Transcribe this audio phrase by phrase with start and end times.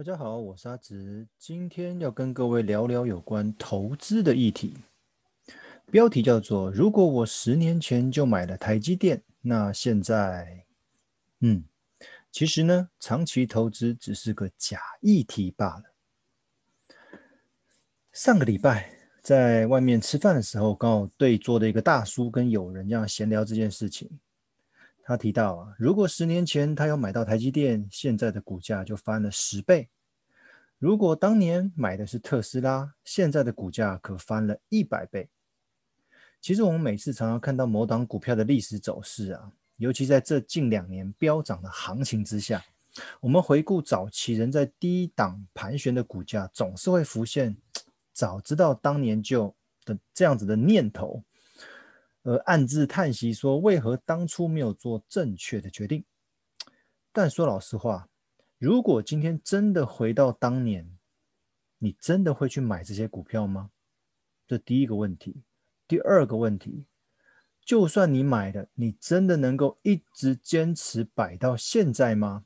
[0.00, 4.78] 大家好，我是阿直，今天要跟各位聊聊有关投资的议题。
[5.90, 10.64] 标题叫做“如果我十年前就买了台积电，那现在……
[11.40, 11.62] 嗯，
[12.32, 15.84] 其实呢，长期投资只是个假议题罢了。”
[18.10, 18.90] 上个礼拜
[19.20, 24.08] 在外面吃饭的时候，刚好对桌的一个大叔跟友人这样闲聊这件事情。
[25.10, 29.88] 他提到啊，如果十年前他要买到台积电，现在的股价就翻了十倍；
[30.78, 35.28] 如果当年买的是特斯拉，现在的股价可翻了一百倍。
[36.40, 42.64] 其实我们每次常常看到某档股票的历史走势啊，尤其在这近两年飙涨的行情之下，
[43.18, 47.56] 我们回顾早期人在低档盘旋的股价，总是会浮现
[48.12, 49.52] 早知道当年就
[49.84, 51.20] 的这样子的念头。
[52.22, 56.04] 而暗自叹息说：“为何当初没有做正确的决定？”
[57.12, 58.08] 但说老实话，
[58.58, 60.98] 如果今天真的回到当年，
[61.78, 63.70] 你真的会去买这些股票吗？
[64.46, 65.42] 这第一个问题。
[65.88, 66.86] 第二个问题，
[67.64, 72.44] 就算你买了，你真的能够一直坚持摆到现在吗？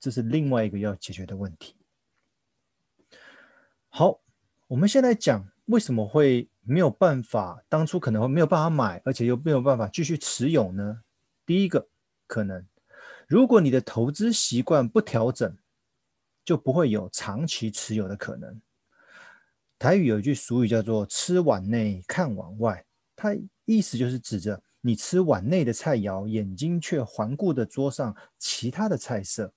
[0.00, 1.74] 这是另外一个要解决的问题。
[3.88, 4.22] 好，
[4.68, 6.48] 我们先来讲为什么会。
[6.70, 11.00] 没有办法，当初可能会没有办法买，而且又没有办法继续持有呢？
[11.46, 11.88] 第一个
[12.26, 12.62] 可能，
[13.26, 15.56] 如果你的投资习惯不调整，
[16.44, 18.60] 就不会有长期持有的可能。
[19.78, 22.84] 台语有一句俗语叫做“吃碗内看碗外”，
[23.16, 29.54] 它意思就是指着你吃碗内的菜肴，眼睛却环顾着桌上其他的菜色。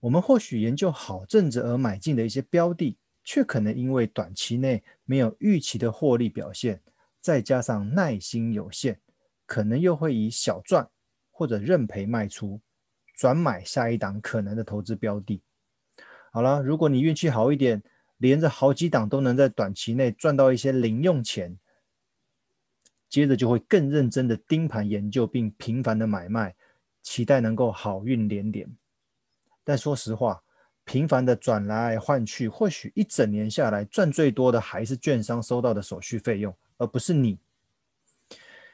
[0.00, 2.98] 我们或许研究好阵子而买进的一些标的。
[3.24, 6.80] 却可能因为短期内没有预期的获利表现，
[7.20, 8.98] 再加上耐心有限，
[9.46, 10.88] 可能又会以小赚
[11.30, 12.60] 或者认赔卖出，
[13.14, 15.42] 转买下一档可能的投资标的。
[16.32, 17.82] 好了，如果你运气好一点，
[18.18, 21.58] 连着好几档都能在短期内赚到一些零用钱，
[23.08, 26.54] 接着就会更认真的盯盘研究，并频繁的买卖，
[27.02, 28.74] 期待能够好运连连。
[29.64, 30.42] 但说实话，
[30.84, 37.38] 频繁的转来换去，或许一整年下来赚最多的还是券商收到的手续费用，而不是你。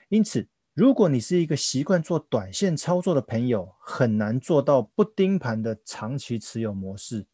[0.08, 7.26] 因此，如果你是一个习惯做短线操作的朋友，很难做到不盯盘的长期持有模式。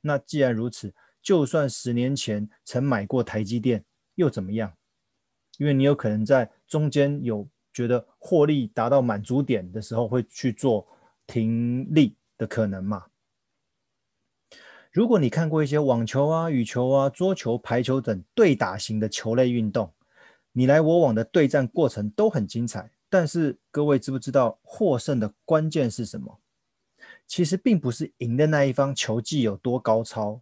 [0.00, 0.92] 那既然如此，
[1.22, 3.84] 就算十年前曾买过台积电，
[4.16, 4.72] 又怎么样？
[5.58, 10.88] 因为你有可能在中间有觉得获利达到满足点的时候，会去做
[11.26, 13.04] 停利的可能嘛？
[14.90, 19.92] 如果你看过一些网球啊、羽球啊、桌球、排球等对打型的球类运动，
[20.50, 22.90] 你来我往的对战过程都很精彩。
[23.08, 26.40] 但是各位知不知道获胜的关键是什么？
[27.24, 30.40] 其实并不是赢的那一方球技有多高超，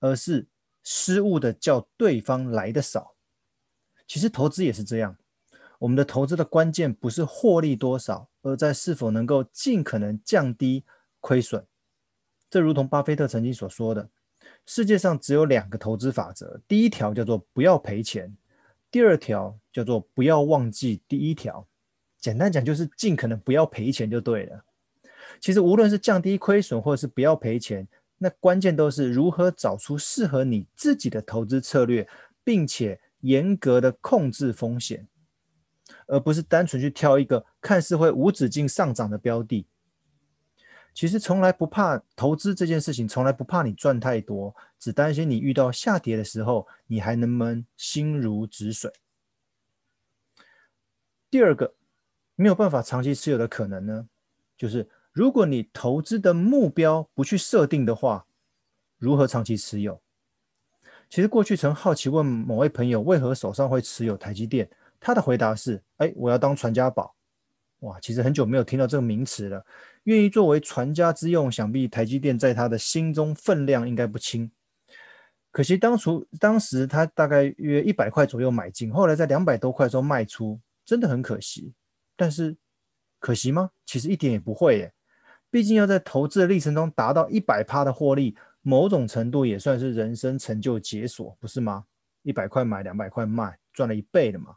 [0.00, 0.48] 而是
[0.82, 3.14] 失误的叫对方来的少。
[4.08, 5.16] 其实投资也是这样，
[5.78, 10.84] 我们的投资的关键不是获利多少，而在是否能够尽可能降低
[11.20, 11.64] 亏损。
[12.50, 14.08] 这如同巴菲特曾经所说的，
[14.64, 18.34] 世界上只有两个投资法则，第一条叫做不要赔钱，
[18.90, 21.66] 第二条叫做不要忘记第一条。
[22.18, 24.64] 简单讲就是尽可能不要赔钱就对了。
[25.40, 27.86] 其实无论是降低亏损或者是不要赔钱，
[28.16, 32.08] 那关键都是如何找出适合你自己的投资策略，
[32.42, 35.06] 并且严格的控制风险，
[36.06, 39.66] 而不是单纯去挑一个看似会无止境上涨的标的。
[40.98, 48.90] 其实从来不怕投资这件事情，从来不怕你赚太多，只担心你遇到下跌的时候，你还能不能心如止水。
[51.30, 51.72] 第二个
[52.34, 54.08] 没有办法长期持有的可能呢，
[54.56, 58.26] 就是如果你投资的目标不去设定的话，
[58.98, 60.02] 如何长期持有？
[61.08, 67.14] 其实过去曾好奇问某位朋友为何手上会持有台积电，他的回答是：哎，我要当传家宝。
[67.82, 69.64] 哇，其实很久没有听到这个名词了。
[70.08, 74.50] 愿意作为传家之用，想必台积电在他的心中分量应该不轻。
[75.50, 81.74] 可惜当初当时他大概约一百块左右买进，后来在两百多块的时候卖出，真的很可惜。
[82.16, 82.56] 但是
[83.18, 83.70] 可惜吗？
[83.84, 84.90] 其实一点也不会耶。
[85.50, 91.84] 毕竟要在投资的历程中达到一百趴的获利，某种程度也算是人生成就解锁，不是吗？
[92.22, 94.56] 一百块买，两百块卖，赚了一倍了嘛。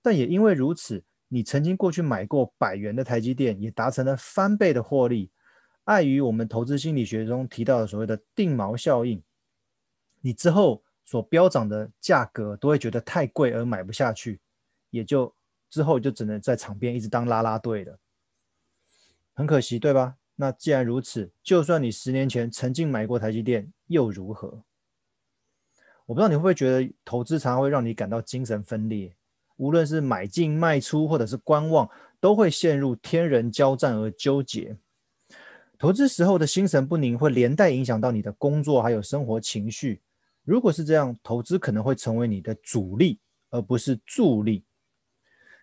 [0.00, 1.04] 但也因为如此。
[1.32, 5.30] 你曾经过去买过百元的台积电，也达成了翻倍的获利。
[5.84, 9.22] 碍于我们投资心理学中提到的所谓的定锚效应，
[10.20, 14.40] 你之后所飙涨的价格都会觉得太贵而买不下去，
[14.90, 15.32] 也就
[15.68, 17.98] 之后就只能在场边一直当啦啦队了。
[19.32, 20.16] 很可惜，对吧？
[20.36, 24.64] 那既然如此，就算你十年前曾经买过台积电，又如何？
[26.06, 29.14] 我不知道你会不会觉得投资常常会让你感到精神分裂，
[29.60, 31.86] 无论是买进卖出或者是观望，
[32.18, 34.74] 都会陷入天人交战而纠结。
[35.78, 40.00] 投资时候的心神不宁会连带影响到你的工作还有生活情绪。
[40.44, 43.20] 如果是这样，投资可能会成为你的阻力，
[43.50, 44.64] 而不是助力。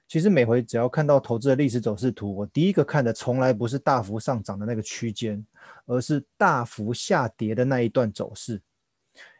[0.07, 5.43] 其实每回只要看到投资的历史走势图，我第一个看的从来不是大幅上涨的那个区间，
[5.87, 8.61] 而是大幅下跌的那一段走势。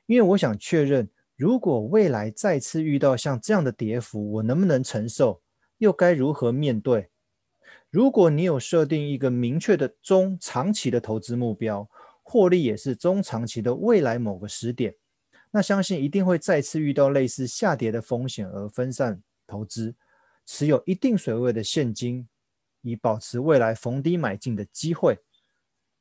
[0.08, 1.08] 因为我想确认，
[1.38, 5.44] 如果未来再次遇到像这样的跌幅，我能不能承受，
[5.78, 7.12] 又该如何面对？
[7.92, 11.88] 如果你有设定一个明确的中长期的投资目标，
[12.24, 14.96] 获利也是中长期的未来某个时点，
[15.52, 19.94] 那相信一定会再次遇到类似下跌的风险而分散投资。
[20.44, 22.28] 持有一定水位的现金，
[22.82, 25.20] 以保持未来逢低买进的机会，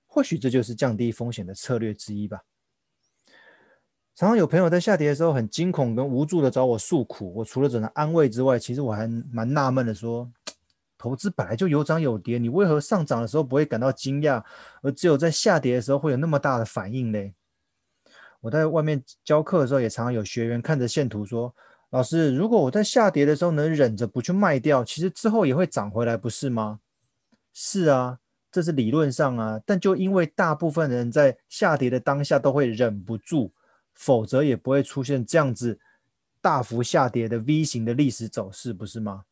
[0.07, 2.41] 或许这就是降低风险的策略之一吧。
[4.17, 10.27] 常常有朋友在下跌的时候很惊恐跟无助的找我诉苦，我除了只能安慰之外，其实我还蛮纳闷的说，
[10.97, 14.43] 投资本来就有涨有跌，你为何上涨的时候不会感到惊讶，
[14.81, 17.19] 而只有在下跌的时候会有那么大的反应呢？
[18.41, 21.55] 我在外面教课的时候，也常常有学员看着线图说。
[21.91, 26.81] 老师，如果我在下跌的时候能忍着不去卖掉，其实之后也会涨回来，不是吗？
[27.53, 28.19] 是啊，
[28.51, 33.53] 这是理论上啊，但就因为大部分人在下跌的当下都会忍不住，
[33.97, 35.81] 否则也不会出现这样子
[36.41, 39.25] 大幅下跌的 V 型的历史走势，不是吗？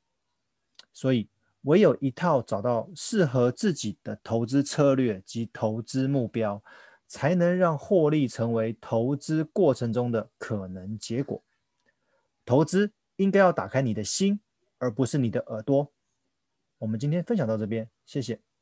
[0.92, 1.28] 所以，
[1.62, 6.62] 唯有一套找到适合自己的投资策略及投资目标，
[7.06, 11.42] 才能让获利成为投资过程中的可能结果。
[12.44, 14.40] 投资应该要打开你的心，
[14.78, 15.92] 而不是你的耳朵。
[16.78, 18.53] 我们今天分享到这边，谢谢。